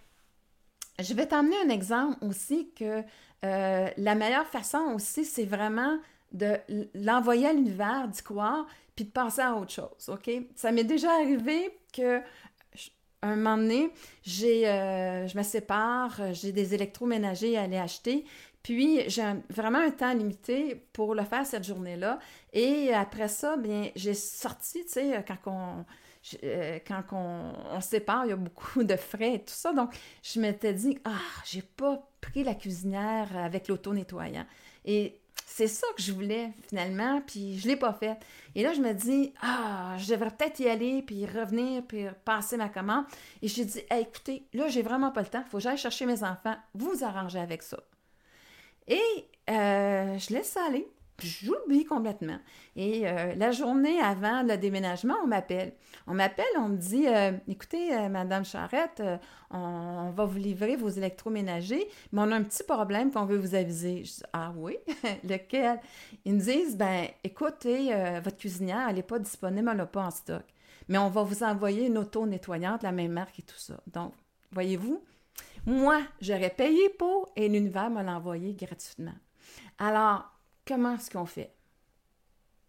je 1.00 1.14
vais 1.14 1.26
t'emmener 1.26 1.56
un 1.64 1.70
exemple 1.70 2.24
aussi 2.24 2.70
que 2.74 3.02
euh, 3.44 3.90
la 3.96 4.14
meilleure 4.14 4.46
façon 4.46 4.92
aussi, 4.94 5.24
c'est 5.24 5.44
vraiment 5.44 5.98
de 6.32 6.58
l'envoyer 6.94 7.48
à 7.48 7.52
l'univers, 7.52 8.08
d'y 8.08 8.22
croire, 8.22 8.66
puis 8.96 9.04
de 9.04 9.10
passer 9.10 9.40
à 9.40 9.54
autre 9.54 9.72
chose, 9.72 10.08
OK? 10.08 10.30
Ça 10.54 10.72
m'est 10.72 10.84
déjà 10.84 11.12
arrivé 11.14 11.76
que 11.92 12.20
un 13.26 13.36
moment 13.36 13.56
donné, 13.56 13.90
j'ai, 14.22 14.68
euh, 14.68 15.26
je 15.26 15.36
me 15.36 15.42
sépare, 15.42 16.20
j'ai 16.32 16.52
des 16.52 16.74
électroménagers 16.74 17.56
à 17.56 17.62
aller 17.62 17.78
acheter, 17.78 18.24
puis 18.62 19.00
j'ai 19.08 19.22
vraiment 19.50 19.78
un 19.78 19.90
temps 19.90 20.14
limité 20.14 20.86
pour 20.92 21.14
le 21.14 21.22
faire 21.24 21.44
cette 21.44 21.64
journée-là. 21.64 22.18
Et 22.52 22.92
après 22.92 23.28
ça, 23.28 23.56
bien, 23.56 23.90
j'ai 23.94 24.14
sorti, 24.14 24.84
tu 24.84 24.92
sais, 24.92 25.24
quand 25.26 25.38
on, 25.46 25.84
euh, 26.42 26.78
on, 27.12 27.80
se 27.80 27.88
sépare, 27.88 28.24
il 28.24 28.30
y 28.30 28.32
a 28.32 28.36
beaucoup 28.36 28.82
de 28.82 28.96
frais 28.96 29.34
et 29.34 29.38
tout 29.40 29.54
ça. 29.54 29.72
Donc, 29.72 29.94
je 30.22 30.40
m'étais 30.40 30.72
dit, 30.72 30.98
ah, 31.04 31.10
j'ai 31.44 31.62
pas 31.62 32.08
pris 32.20 32.44
la 32.44 32.54
cuisinière 32.54 33.36
avec 33.36 33.68
l'auto-nettoyant. 33.68 34.46
Et 34.84 35.20
c'est 35.56 35.68
ça 35.68 35.86
que 35.96 36.02
je 36.02 36.12
voulais 36.12 36.50
finalement, 36.68 37.20
puis 37.24 37.60
je 37.60 37.68
ne 37.68 37.72
l'ai 37.72 37.78
pas 37.78 37.92
fait. 37.92 38.18
Et 38.56 38.64
là, 38.64 38.72
je 38.72 38.80
me 38.80 38.92
dis, 38.92 39.32
ah, 39.40 39.94
je 39.98 40.12
devrais 40.12 40.32
peut-être 40.32 40.58
y 40.58 40.68
aller, 40.68 41.00
puis 41.00 41.26
revenir, 41.26 41.84
puis 41.86 42.06
passer 42.24 42.56
ma 42.56 42.68
commande. 42.68 43.04
Et 43.40 43.46
j'ai 43.46 43.64
dit, 43.64 43.80
écoutez, 43.88 44.48
là, 44.52 44.66
j'ai 44.66 44.82
vraiment 44.82 45.12
pas 45.12 45.20
le 45.20 45.28
temps, 45.28 45.44
il 45.46 45.50
faut 45.50 45.58
que 45.58 45.62
j'aille 45.62 45.78
chercher 45.78 46.06
mes 46.06 46.24
enfants, 46.24 46.56
vous 46.74 47.04
arrangez 47.04 47.38
avec 47.38 47.62
ça. 47.62 47.78
Et 48.88 49.00
euh, 49.48 50.18
je 50.18 50.34
laisse 50.34 50.56
aller. 50.56 50.88
J'oublie 51.22 51.84
complètement. 51.84 52.38
Et 52.74 53.06
euh, 53.06 53.34
la 53.36 53.52
journée 53.52 54.00
avant 54.00 54.42
le 54.42 54.56
déménagement, 54.56 55.14
on 55.22 55.28
m'appelle. 55.28 55.72
On 56.06 56.14
m'appelle, 56.14 56.44
on 56.58 56.68
me 56.68 56.76
dit 56.76 57.06
euh, 57.06 57.32
Écoutez, 57.46 57.94
euh, 57.94 58.08
Madame 58.08 58.44
Charrette, 58.44 59.00
on, 59.50 60.10
va 60.10 60.24
vous 60.24 60.38
livrer 60.38 60.74
vos 60.74 60.88
électroménagers, 60.88 61.86
mais 62.12 62.20
on 62.20 62.32
a 62.32 62.36
un 62.36 62.42
petit 62.42 62.64
problème 62.64 63.12
qu'on 63.12 63.26
veut 63.26 63.38
vous 63.38 63.54
aviser. 63.54 64.04
Je 64.04 64.10
dis 64.10 64.22
Ah 64.32 64.52
oui, 64.56 64.76
lequel? 65.24 65.80
Ils 66.24 66.34
me 66.34 66.40
disent 66.40 66.76
Ben, 66.76 67.06
écoutez, 67.22 67.94
votre 68.22 68.36
cuisinière, 68.36 68.88
elle 68.88 68.96
n'est 68.96 69.02
pas 69.02 69.20
disponible, 69.20 69.68
elle 69.70 69.76
n'a 69.76 69.86
pas 69.86 70.06
en 70.06 70.10
stock. 70.10 70.44
Mais 70.88 70.98
on 70.98 71.08
va 71.10 71.22
vous 71.22 71.44
envoyer 71.44 71.86
une 71.86 71.96
auto 71.96 72.26
nettoyante, 72.26 72.82
la 72.82 72.92
même 72.92 73.12
marque 73.12 73.38
et 73.38 73.42
tout 73.42 73.58
ça. 73.58 73.80
Donc, 73.86 74.12
voyez-vous, 74.50 75.02
moi, 75.64 76.02
j'aurais 76.20 76.50
payé 76.50 76.88
pour 76.90 77.30
et 77.36 77.48
l'univers 77.48 77.88
me 77.88 78.02
l'a 78.02 78.20
gratuitement. 78.52 79.14
Alors, 79.78 80.33
comment 80.66 80.94
est-ce 80.94 81.10
qu'on 81.10 81.26
fait? 81.26 81.52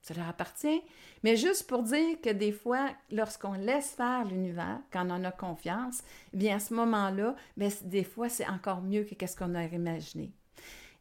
Ça 0.02 0.14
leur 0.14 0.28
appartient. 0.28 0.82
Mais 1.24 1.36
juste 1.36 1.68
pour 1.68 1.82
dire 1.82 2.22
que 2.22 2.30
des 2.30 2.52
fois, 2.52 2.90
lorsqu'on 3.12 3.54
laisse 3.54 3.92
faire 3.92 4.24
l'univers, 4.26 4.80
quand 4.92 5.10
on 5.10 5.24
a 5.24 5.32
confiance, 5.32 6.04
eh 6.34 6.38
bien 6.38 6.58
à 6.58 6.60
ce 6.60 6.74
moment-là, 6.76 7.36
bien, 7.58 7.70
des 7.84 8.04
fois, 8.04 8.30
c'est 8.30 8.48
encore 8.48 8.82
mieux 8.82 9.04
que 9.04 9.26
ce 9.26 9.36
qu'on 9.36 9.56
aurait 9.56 9.72
imaginé. 9.74 10.32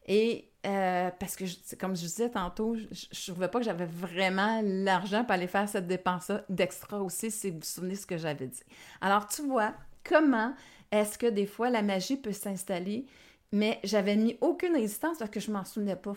Et 0.06 0.50
euh, 0.66 1.10
parce 1.18 1.36
que, 1.36 1.44
comme 1.76 1.94
je 1.94 2.02
disais 2.02 2.30
tantôt, 2.30 2.76
je 2.76 2.84
ne 2.84 3.32
trouvais 3.32 3.48
pas 3.48 3.58
que 3.58 3.64
j'avais 3.66 3.86
vraiment 3.86 4.62
l'argent 4.62 5.22
pour 5.22 5.32
aller 5.32 5.46
faire 5.46 5.68
cette 5.68 5.86
dépense-là 5.86 6.44
d'extra 6.48 7.02
aussi, 7.02 7.30
si 7.30 7.50
vous 7.50 7.58
vous 7.58 7.64
souvenez 7.64 7.96
ce 7.96 8.06
que 8.06 8.16
j'avais 8.16 8.46
dit. 8.46 8.62
Alors, 9.02 9.28
tu 9.28 9.42
vois, 9.42 9.74
comment 10.02 10.54
est-ce 10.90 11.18
que 11.18 11.26
des 11.26 11.46
fois 11.46 11.68
la 11.68 11.82
magie 11.82 12.16
peut 12.16 12.32
s'installer, 12.32 13.06
mais 13.52 13.80
j'avais 13.84 14.16
mis 14.16 14.38
aucune 14.40 14.74
résistance 14.74 15.18
parce 15.18 15.30
que 15.30 15.40
je 15.40 15.50
m'en 15.50 15.64
souvenais 15.64 15.96
pas. 15.96 16.14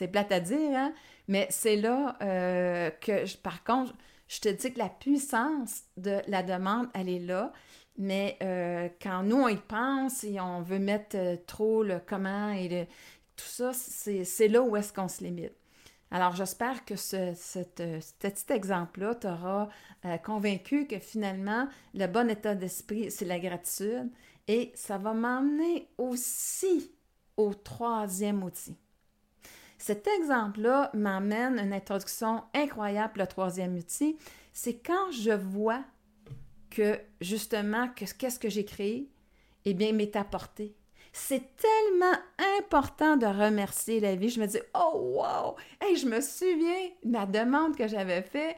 C'est 0.00 0.08
plate 0.08 0.32
à 0.32 0.40
dire, 0.40 0.78
hein? 0.78 0.94
mais 1.28 1.46
c'est 1.50 1.76
là 1.76 2.16
euh, 2.22 2.88
que, 3.02 3.36
par 3.36 3.62
contre, 3.64 3.92
je 4.28 4.40
te 4.40 4.48
dis 4.48 4.72
que 4.72 4.78
la 4.78 4.88
puissance 4.88 5.82
de 5.98 6.22
la 6.26 6.42
demande, 6.42 6.88
elle 6.94 7.10
est 7.10 7.18
là. 7.18 7.52
Mais 7.98 8.38
euh, 8.42 8.88
quand 9.02 9.22
nous, 9.24 9.36
on 9.36 9.48
y 9.48 9.58
pense 9.58 10.24
et 10.24 10.40
on 10.40 10.62
veut 10.62 10.78
mettre 10.78 11.18
euh, 11.18 11.36
trop 11.46 11.82
le 11.82 12.00
comment 12.00 12.50
et 12.50 12.88
tout 13.36 13.44
ça, 13.44 13.74
c'est 13.74 14.48
là 14.48 14.62
où 14.62 14.74
est-ce 14.74 14.90
qu'on 14.90 15.08
se 15.08 15.22
limite. 15.22 15.52
Alors, 16.10 16.34
j'espère 16.34 16.86
que 16.86 16.96
ce, 16.96 17.34
petit 18.18 18.52
exemple-là 18.54 19.16
t'aura 19.16 19.68
convaincu 20.24 20.86
que 20.86 20.98
finalement, 20.98 21.68
le 21.92 22.06
bon 22.06 22.30
état 22.30 22.54
d'esprit, 22.54 23.10
c'est 23.10 23.26
la 23.26 23.38
gratitude. 23.38 24.10
Et 24.48 24.72
ça 24.74 24.96
va 24.96 25.12
m'emmener 25.12 25.90
aussi 25.98 26.90
au 27.36 27.52
troisième 27.52 28.42
outil. 28.42 28.78
Cet 29.80 30.06
exemple-là 30.06 30.90
m'amène 30.92 31.58
une 31.58 31.72
introduction 31.72 32.42
incroyable, 32.52 33.20
le 33.20 33.26
troisième 33.26 33.76
outil. 33.76 34.18
C'est 34.52 34.74
quand 34.74 35.10
je 35.10 35.30
vois 35.30 35.82
que 36.68 37.00
justement, 37.22 37.88
qu'est-ce 37.96 38.38
que 38.38 38.50
j'ai 38.50 38.66
créé? 38.66 39.08
Eh 39.64 39.72
bien, 39.72 39.92
m'est 39.92 40.16
apporté. 40.16 40.74
C'est 41.14 41.56
tellement 41.56 42.18
important 42.58 43.16
de 43.16 43.24
remercier 43.24 44.00
la 44.00 44.16
vie. 44.16 44.28
Je 44.28 44.40
me 44.40 44.46
dis, 44.46 44.60
oh 44.74 45.16
wow! 45.16 45.56
Hey, 45.80 45.96
je 45.96 46.06
me 46.06 46.20
souviens 46.20 46.90
de 47.02 47.14
la 47.14 47.24
demande 47.24 47.74
que 47.74 47.88
j'avais 47.88 48.20
faite, 48.20 48.56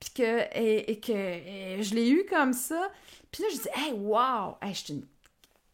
puis 0.00 0.10
que, 0.14 0.58
et, 0.58 0.98
que 1.00 1.82
je 1.82 1.94
l'ai 1.94 2.08
eu 2.08 2.24
comme 2.24 2.54
ça. 2.54 2.90
Puis 3.30 3.42
là, 3.42 3.48
je 3.52 3.56
dis, 3.58 3.68
hey, 3.74 3.92
wow! 3.92 4.56
Je 4.62 4.72
suis 4.72 5.04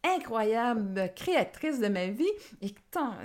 incroyable 0.03 1.11
créatrice 1.15 1.79
de 1.79 1.87
ma 1.87 2.07
vie. 2.07 2.31
Et 2.61 2.73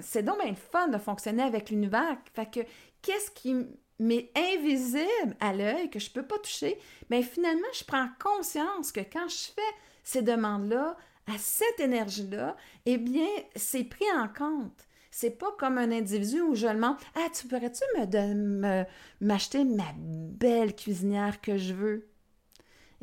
c'est 0.00 0.22
donc 0.22 0.42
bien 0.42 0.54
fun 0.54 0.88
de 0.88 0.98
fonctionner 0.98 1.42
avec 1.42 1.70
l'univers. 1.70 2.16
Fait 2.34 2.50
que 2.50 2.60
qu'est-ce 3.02 3.30
qui 3.30 3.54
m'est 3.98 4.30
invisible 4.36 5.36
à 5.40 5.52
l'œil, 5.52 5.90
que 5.90 5.98
je 5.98 6.08
ne 6.10 6.14
peux 6.14 6.26
pas 6.26 6.38
toucher, 6.38 6.78
mais 7.10 7.20
ben, 7.20 7.28
finalement, 7.28 7.66
je 7.72 7.84
prends 7.84 8.08
conscience 8.22 8.90
que 8.92 9.00
quand 9.00 9.28
je 9.28 9.52
fais 9.54 9.62
ces 10.02 10.22
demandes-là, 10.22 10.96
à 11.26 11.38
cette 11.38 11.80
énergie-là, 11.80 12.56
eh 12.86 12.98
bien, 12.98 13.28
c'est 13.56 13.84
pris 13.84 14.04
en 14.16 14.28
compte. 14.28 14.86
C'est 15.10 15.38
pas 15.38 15.52
comme 15.58 15.78
un 15.78 15.92
individu 15.92 16.40
où 16.40 16.54
je 16.54 16.66
demande 16.66 16.96
Ah, 17.14 17.28
tu 17.32 17.46
pourrais-tu 17.46 17.82
me 17.96 18.84
m'acheter 19.20 19.64
ma 19.64 19.92
belle 19.96 20.74
cuisinière 20.74 21.40
que 21.40 21.56
je 21.56 21.72
veux? 21.72 22.13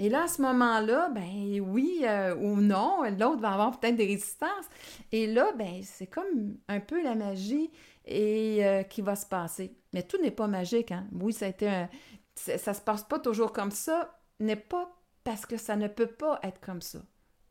Et 0.01 0.10
là, 0.10 0.24
à 0.24 0.27
ce 0.27 0.41
moment-là, 0.41 1.10
ben 1.10 1.62
oui 1.62 2.01
euh, 2.05 2.36
ou 2.36 2.60
non, 2.60 3.03
l'autre 3.20 3.39
va 3.39 3.51
avoir 3.51 3.79
peut-être 3.79 3.98
des 3.98 4.08
résistances. 4.08 4.65
Et 5.12 5.27
là, 5.27 5.51
ben 5.55 5.84
c'est 5.84 6.08
comme 6.08 6.58
un 6.67 6.79
peu 6.79 7.03
la 7.03 7.13
magie 7.13 7.70
et 8.05 8.65
euh, 8.65 8.81
qui 8.81 9.03
va 9.03 9.15
se 9.15 9.27
passer. 9.27 9.77
Mais 9.93 10.01
tout 10.01 10.17
n'est 10.20 10.31
pas 10.31 10.48
magique. 10.48 10.91
Hein? 10.91 11.05
Oui, 11.12 11.34
ça 11.34 11.46
a 11.46 11.65
un... 11.67 11.88
ça 12.36 12.74
se 12.74 12.81
passe 12.81 13.03
pas 13.03 13.20
toujours 13.20 13.53
comme 13.53 13.70
ça, 13.70 14.20
n'est 14.39 14.55
pas 14.55 14.91
parce 15.24 15.46
que 15.46 15.55
ça 15.55 15.75
ne 15.75 15.88
peut 15.88 16.08
pas 16.08 16.39
être 16.41 16.60
comme 16.62 16.81
ça. 16.81 17.03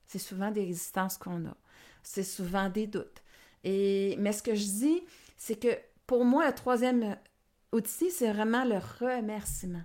C'est 0.08 0.18
souvent 0.18 0.50
des 0.50 0.64
résistances 0.64 1.18
qu'on 1.18 1.46
a. 1.46 1.56
C'est 2.02 2.24
souvent 2.24 2.68
des 2.68 2.88
doutes. 2.88 3.22
Et, 3.62 4.16
mais 4.18 4.32
ce 4.32 4.42
que 4.42 4.56
je 4.56 4.64
dis, 4.64 5.04
c'est 5.36 5.54
que 5.54 5.78
pour 6.04 6.24
moi, 6.24 6.48
le 6.48 6.52
troisième 6.52 7.16
outil, 7.70 8.10
c'est 8.10 8.32
vraiment 8.32 8.64
le 8.64 8.78
remerciement 8.98 9.84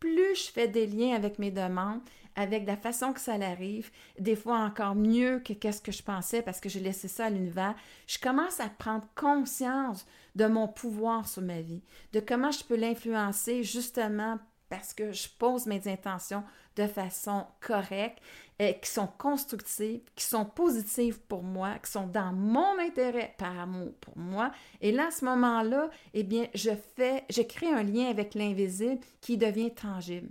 plus 0.00 0.46
je 0.46 0.50
fais 0.52 0.68
des 0.68 0.86
liens 0.86 1.14
avec 1.14 1.38
mes 1.38 1.50
demandes, 1.50 2.00
avec 2.36 2.66
la 2.66 2.76
façon 2.76 3.12
que 3.12 3.20
ça 3.20 3.34
arrive, 3.34 3.90
des 4.18 4.36
fois 4.36 4.58
encore 4.58 4.94
mieux 4.94 5.40
que 5.40 5.52
qu'est-ce 5.52 5.82
que 5.82 5.90
je 5.90 6.02
pensais 6.02 6.40
parce 6.40 6.60
que 6.60 6.68
j'ai 6.68 6.80
laissé 6.80 7.08
ça 7.08 7.26
à 7.26 7.30
l'univers, 7.30 7.74
je 8.06 8.18
commence 8.18 8.60
à 8.60 8.68
prendre 8.68 9.08
conscience 9.16 10.06
de 10.36 10.46
mon 10.46 10.68
pouvoir 10.68 11.26
sur 11.26 11.42
ma 11.42 11.60
vie, 11.60 11.82
de 12.12 12.20
comment 12.20 12.52
je 12.52 12.62
peux 12.62 12.76
l'influencer 12.76 13.64
justement 13.64 14.38
parce 14.68 14.92
que 14.92 15.12
je 15.12 15.28
pose 15.38 15.66
mes 15.66 15.88
intentions 15.88 16.44
de 16.78 16.86
façon 16.86 17.44
correcte, 17.60 18.22
et 18.60 18.78
qui 18.80 18.90
sont 18.90 19.08
constructives, 19.18 20.00
qui 20.16 20.24
sont 20.24 20.44
positives 20.44 21.20
pour 21.20 21.42
moi, 21.42 21.78
qui 21.84 21.90
sont 21.90 22.06
dans 22.06 22.32
mon 22.32 22.78
intérêt 22.78 23.34
par 23.38 23.58
amour 23.58 23.92
pour 24.00 24.18
moi. 24.18 24.50
Et 24.80 24.90
là, 24.90 25.08
à 25.08 25.10
ce 25.10 25.24
moment-là, 25.24 25.90
eh 26.14 26.24
bien, 26.24 26.48
je 26.54 26.70
fais, 26.96 27.24
je 27.30 27.42
crée 27.42 27.70
un 27.70 27.84
lien 27.84 28.08
avec 28.08 28.34
l'invisible 28.34 29.00
qui 29.20 29.36
devient 29.36 29.72
tangible. 29.72 30.30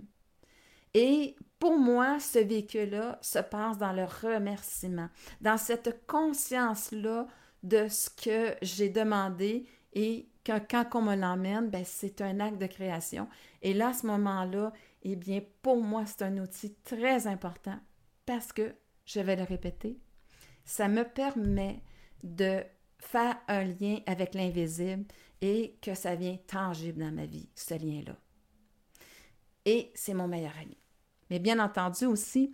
Et 0.92 1.36
pour 1.58 1.78
moi, 1.78 2.18
ce 2.20 2.38
véhicule-là 2.38 3.18
se 3.22 3.38
passe 3.38 3.78
dans 3.78 3.92
le 3.92 4.04
remerciement, 4.04 5.08
dans 5.40 5.56
cette 5.56 6.06
conscience-là 6.06 7.26
de 7.62 7.88
ce 7.88 8.10
que 8.10 8.54
j'ai 8.62 8.88
demandé 8.90 9.66
et 9.94 10.28
que 10.44 10.58
quand 10.70 10.84
on 10.94 11.02
me 11.02 11.16
l'emmène, 11.16 11.68
ben, 11.68 11.82
c'est 11.84 12.20
un 12.20 12.40
acte 12.40 12.58
de 12.58 12.66
création. 12.66 13.28
Et 13.62 13.74
là, 13.74 13.88
à 13.88 13.92
ce 13.92 14.06
moment-là, 14.06 14.72
eh 15.02 15.16
bien, 15.16 15.40
pour 15.62 15.82
moi, 15.82 16.04
c'est 16.06 16.22
un 16.22 16.38
outil 16.38 16.74
très 16.84 17.26
important 17.26 17.78
parce 18.26 18.52
que, 18.52 18.74
je 19.04 19.20
vais 19.20 19.36
le 19.36 19.44
répéter, 19.44 19.98
ça 20.64 20.88
me 20.88 21.02
permet 21.02 21.82
de 22.22 22.62
faire 22.98 23.38
un 23.48 23.64
lien 23.64 24.00
avec 24.06 24.34
l'invisible 24.34 25.06
et 25.40 25.78
que 25.80 25.94
ça 25.94 26.14
vient 26.14 26.36
tangible 26.46 27.00
dans 27.00 27.12
ma 27.12 27.26
vie, 27.26 27.48
ce 27.54 27.74
lien-là. 27.74 28.16
Et 29.64 29.92
c'est 29.94 30.14
mon 30.14 30.28
meilleur 30.28 30.56
ami. 30.60 30.76
Mais 31.30 31.38
bien 31.38 31.58
entendu 31.58 32.06
aussi, 32.06 32.52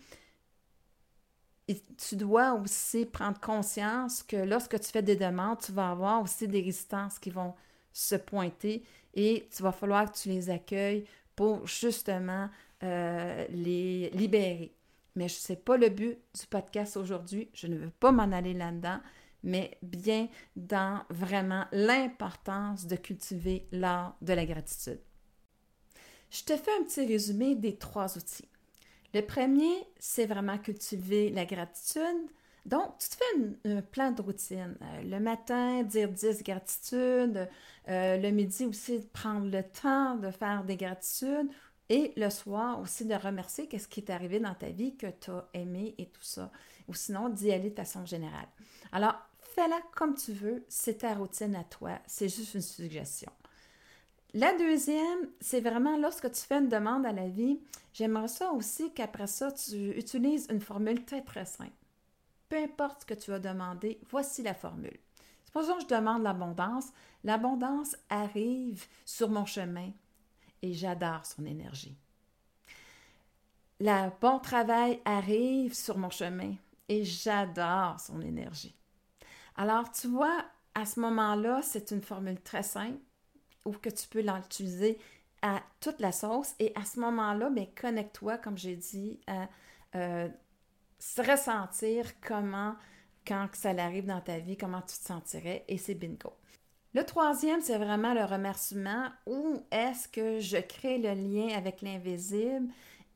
tu 1.66 2.16
dois 2.16 2.52
aussi 2.54 3.06
prendre 3.06 3.40
conscience 3.40 4.22
que 4.22 4.36
lorsque 4.36 4.78
tu 4.78 4.90
fais 4.90 5.02
des 5.02 5.16
demandes, 5.16 5.60
tu 5.60 5.72
vas 5.72 5.90
avoir 5.90 6.22
aussi 6.22 6.46
des 6.46 6.60
résistances 6.60 7.18
qui 7.18 7.30
vont 7.30 7.54
se 7.92 8.16
pointer 8.16 8.84
et 9.14 9.48
tu 9.54 9.62
vas 9.62 9.72
falloir 9.72 10.10
que 10.10 10.18
tu 10.18 10.28
les 10.28 10.50
accueilles 10.50 11.04
pour 11.36 11.66
justement 11.66 12.48
euh, 12.82 13.46
les 13.50 14.10
libérer. 14.10 14.74
Mais 15.16 15.28
ce 15.28 15.52
n'est 15.52 15.58
pas 15.58 15.76
le 15.76 15.88
but 15.88 16.18
du 16.38 16.46
podcast 16.48 16.96
aujourd'hui. 16.96 17.48
Je 17.54 17.66
ne 17.66 17.76
veux 17.76 17.90
pas 17.90 18.12
m'en 18.12 18.32
aller 18.32 18.52
là-dedans, 18.52 19.00
mais 19.42 19.78
bien 19.82 20.28
dans 20.56 21.02
vraiment 21.10 21.66
l'importance 21.72 22.86
de 22.86 22.96
cultiver 22.96 23.68
l'art 23.70 24.16
de 24.22 24.32
la 24.32 24.44
gratitude. 24.44 25.00
Je 26.30 26.42
te 26.42 26.56
fais 26.56 26.72
un 26.80 26.84
petit 26.84 27.06
résumé 27.06 27.54
des 27.54 27.76
trois 27.76 28.16
outils. 28.18 28.48
Le 29.14 29.20
premier, 29.20 29.72
c'est 30.00 30.26
vraiment 30.26 30.58
cultiver 30.58 31.30
la 31.30 31.44
gratitude. 31.44 32.28
Donc, 32.66 32.96
tu 32.98 33.08
te 33.10 33.16
fais 33.16 33.70
un 33.70 33.82
plan 33.82 34.10
de 34.10 34.22
routine. 34.22 34.76
Euh, 34.80 35.02
le 35.02 35.20
matin, 35.20 35.82
dire 35.82 36.08
10 36.10 36.42
gratitudes. 36.42 37.48
Euh, 37.88 38.16
le 38.16 38.30
midi 38.30 38.64
aussi, 38.64 39.00
prendre 39.12 39.50
le 39.50 39.62
temps 39.62 40.16
de 40.16 40.30
faire 40.30 40.64
des 40.64 40.76
gratitudes. 40.76 41.50
Et 41.90 42.12
le 42.16 42.30
soir 42.30 42.80
aussi, 42.80 43.04
de 43.04 43.14
remercier 43.14 43.68
qu'est-ce 43.68 43.88
qui 43.88 44.00
est 44.00 44.10
arrivé 44.10 44.40
dans 44.40 44.54
ta 44.54 44.70
vie 44.70 44.96
que 44.96 45.06
tu 45.06 45.30
as 45.30 45.46
aimé 45.52 45.94
et 45.98 46.06
tout 46.06 46.22
ça. 46.22 46.50
Ou 46.88 46.94
sinon, 46.94 47.28
d'y 47.28 47.52
aller 47.52 47.70
de 47.70 47.76
façon 47.76 48.06
générale. 48.06 48.48
Alors, 48.92 49.14
fais-la 49.54 49.80
comme 49.94 50.14
tu 50.14 50.32
veux. 50.32 50.64
C'est 50.68 50.98
ta 50.98 51.14
routine 51.14 51.54
à 51.56 51.64
toi. 51.64 51.98
C'est 52.06 52.30
juste 52.30 52.54
une 52.54 52.62
suggestion. 52.62 53.30
La 54.32 54.56
deuxième, 54.56 55.28
c'est 55.40 55.60
vraiment 55.60 55.96
lorsque 55.98 56.32
tu 56.32 56.40
fais 56.40 56.56
une 56.56 56.68
demande 56.68 57.06
à 57.06 57.12
la 57.12 57.28
vie, 57.28 57.60
j'aimerais 57.92 58.26
ça 58.26 58.50
aussi 58.50 58.92
qu'après 58.92 59.28
ça, 59.28 59.52
tu 59.52 59.90
utilises 59.90 60.48
une 60.50 60.60
formule 60.60 61.04
très 61.04 61.22
très 61.22 61.44
simple. 61.44 61.70
Peu 62.48 62.56
importe 62.56 63.02
ce 63.02 63.06
que 63.06 63.14
tu 63.14 63.32
as 63.32 63.38
demandé, 63.38 64.00
voici 64.10 64.42
la 64.42 64.54
formule. 64.54 64.98
Supposons 65.44 65.76
que 65.76 65.82
je 65.82 65.94
demande 65.94 66.22
l'abondance. 66.22 66.86
L'abondance 67.22 67.96
arrive 68.10 68.86
sur 69.04 69.30
mon 69.30 69.46
chemin 69.46 69.90
et 70.62 70.72
j'adore 70.72 71.24
son 71.24 71.44
énergie. 71.46 71.96
Le 73.80 74.10
bon 74.20 74.38
travail 74.38 75.00
arrive 75.04 75.74
sur 75.74 75.98
mon 75.98 76.10
chemin 76.10 76.54
et 76.88 77.04
j'adore 77.04 78.00
son 78.00 78.20
énergie. 78.20 78.74
Alors, 79.56 79.90
tu 79.90 80.08
vois, 80.08 80.44
à 80.74 80.86
ce 80.86 81.00
moment-là, 81.00 81.60
c'est 81.62 81.90
une 81.90 82.02
formule 82.02 82.40
très 82.40 82.62
simple 82.62 82.98
ou 83.64 83.72
que 83.72 83.90
tu 83.90 84.08
peux 84.08 84.20
l'utiliser 84.20 84.98
à 85.42 85.62
toute 85.80 86.00
la 86.00 86.12
sauce. 86.12 86.54
Et 86.58 86.72
à 86.74 86.84
ce 86.84 87.00
moment-là, 87.00 87.50
ben, 87.50 87.66
connecte-toi, 87.80 88.38
comme 88.38 88.58
j'ai 88.58 88.76
dit, 88.76 89.20
à 89.26 89.48
euh, 89.94 90.28
ressentir 91.18 92.20
comment, 92.20 92.74
quand 93.26 93.48
ça 93.52 93.70
arrive 93.70 94.06
dans 94.06 94.20
ta 94.20 94.38
vie, 94.38 94.56
comment 94.56 94.80
tu 94.80 94.96
te 94.98 95.04
sentirais. 95.04 95.64
Et 95.68 95.78
c'est 95.78 95.94
bingo. 95.94 96.32
Le 96.94 97.04
troisième, 97.04 97.60
c'est 97.60 97.78
vraiment 97.78 98.14
le 98.14 98.24
remerciement. 98.24 99.08
Où 99.26 99.62
est-ce 99.72 100.06
que 100.08 100.38
je 100.38 100.58
crée 100.58 100.98
le 100.98 101.14
lien 101.14 101.56
avec 101.56 101.82
l'invisible 101.82 102.68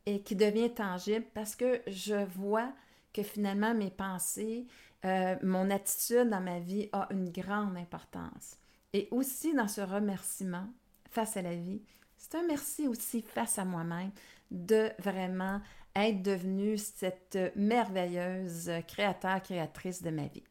et 0.05 0.23
qui 0.23 0.35
devient 0.35 0.71
tangible? 0.71 1.25
Parce 1.33 1.55
que 1.55 1.81
je 1.87 2.25
vois 2.25 2.73
que 3.13 3.23
finalement 3.23 3.75
mes 3.75 3.91
pensées, 3.91 4.67
euh, 5.05 5.37
mon 5.43 5.71
attitude 5.71 6.29
dans 6.29 6.41
ma 6.41 6.59
vie 6.59 6.89
a 6.93 7.07
une 7.11 7.31
grande 7.31 7.77
importance. 7.77 8.57
Et 8.93 9.07
aussi 9.13 9.55
dans 9.55 9.69
ce 9.69 9.81
remerciement 9.81 10.67
face 11.11 11.37
à 11.37 11.43
la 11.43 11.55
vie, 11.55 11.83
c'est 12.17 12.35
un 12.35 12.47
merci 12.47 12.89
aussi 12.89 13.23
face 13.23 13.59
à 13.59 13.65
moi-même 13.65 14.11
de 14.51 14.91
vraiment 14.99 15.61
être 16.07 16.23
devenue 16.23 16.79
cette 16.79 17.39
merveilleuse 17.57 18.71
créateur, 18.87 19.43
créatrice 19.43 20.03
de 20.03 20.11
ma 20.11 20.27
vie. 20.27 20.45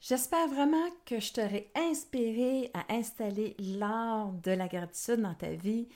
J'espère 0.00 0.48
vraiment 0.48 0.90
que 1.06 1.18
je 1.18 1.32
t'aurai 1.32 1.70
inspiré 1.74 2.70
à 2.74 2.92
installer 2.92 3.56
l'art 3.58 4.32
de 4.32 4.50
la 4.50 4.68
gratitude 4.68 5.22
dans 5.22 5.34
ta 5.34 5.50
vie 5.50 5.88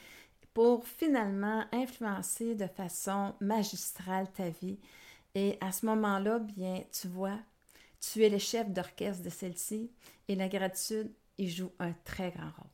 pour 0.55 0.87
finalement 0.87 1.65
influencer 1.73 2.55
de 2.55 2.67
façon 2.67 3.35
magistrale 3.41 4.31
ta 4.33 4.49
vie. 4.49 4.79
Et 5.35 5.59
à 5.61 5.73
ce 5.73 5.85
moment-là, 5.87 6.39
bien, 6.39 6.83
tu 6.91 7.07
vois, 7.07 7.39
tu 8.01 8.25
es 8.25 8.29
le 8.29 8.39
chef 8.39 8.69
d'orchestre 8.71 9.23
de 9.23 9.31
celle-ci 9.31 9.91
et 10.27 10.35
la 10.35 10.49
gratitude, 10.49 11.13
il 11.37 11.51
joue 11.51 11.73
un 11.79 11.93
très 12.05 12.31
grand 12.31 12.51
rôle. 12.57 12.67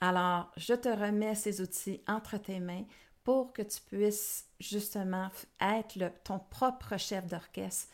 Alors, 0.00 0.50
je 0.56 0.74
te 0.74 0.88
remets 0.88 1.34
ces 1.34 1.60
outils 1.60 2.00
entre 2.08 2.36
tes 2.38 2.58
mains 2.58 2.84
pour 3.24 3.52
que 3.52 3.62
tu 3.62 3.80
puisses 3.80 4.46
justement 4.60 5.28
être 5.60 5.98
ton 6.24 6.38
propre 6.38 6.96
chef 6.96 7.26
d'orchestre. 7.26 7.92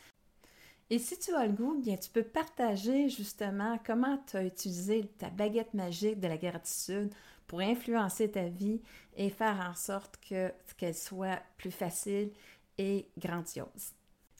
Et 0.91 0.97
si 0.97 1.19
tu 1.19 1.33
as 1.35 1.45
le 1.45 1.53
goût, 1.53 1.79
bien, 1.79 1.97
tu 1.97 2.09
peux 2.09 2.23
partager 2.23 3.09
justement 3.09 3.79
comment 3.85 4.17
tu 4.27 4.37
as 4.37 4.43
utilisé 4.43 5.05
ta 5.19 5.29
baguette 5.29 5.73
magique 5.75 6.19
de 6.19 6.27
la 6.27 6.37
gratitude 6.37 7.13
pour 7.45 7.59
influencer 7.59 8.31
ta 8.31 8.45
vie 8.45 8.81
et 9.15 9.29
faire 9.29 9.67
en 9.69 9.75
sorte 9.75 10.17
que 10.27 10.51
qu'elle 10.77 10.95
soit 10.95 11.41
plus 11.57 11.71
facile 11.71 12.31
et 12.77 13.07
grandiose. 13.17 13.93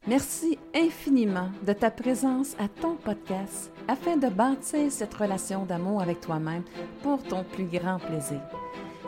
Merci 0.08 0.58
infiniment 0.73 1.52
de 1.67 1.73
ta 1.73 1.91
présence 1.91 2.56
à 2.58 2.69
ton 2.69 2.95
podcast 2.95 3.71
afin 3.88 4.15
de 4.15 4.30
bâtir 4.30 4.91
cette 4.91 5.13
relation 5.13 5.65
d'amour 5.65 6.02
avec 6.02 6.21
toi-même 6.21 6.63
pour 7.04 7.21
ton 7.23 7.43
plus 7.43 7.65
grand 7.65 7.99
plaisir. 7.99 8.41